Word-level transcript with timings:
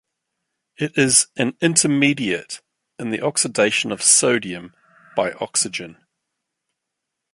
It 0.77 0.97
is 0.97 1.27
an 1.37 1.55
intermediate 1.61 2.61
in 2.97 3.11
the 3.11 3.21
oxidation 3.21 3.91
of 3.91 4.01
sodium 4.01 4.73
by 5.15 5.33
oxygen. 5.33 5.97